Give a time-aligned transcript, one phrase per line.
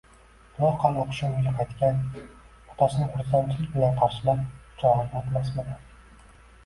[0.61, 4.43] Loaqal oqshom uyga qaytgan otasini xursandlik bilan qarshilab,
[4.73, 5.81] quchog'iga otilmasmidi?!